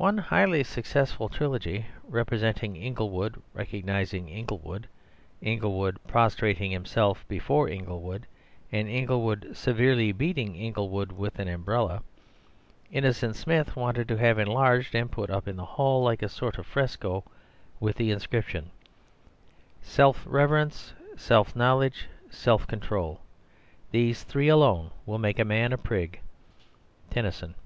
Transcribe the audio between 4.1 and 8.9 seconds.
Inglewood, Inglewood prostrating himself before Inglewood, and